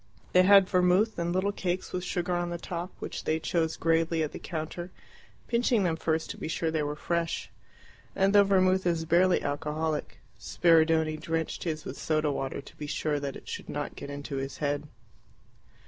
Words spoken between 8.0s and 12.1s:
And though vermouth is barely alcoholic, Spiridione drenched his with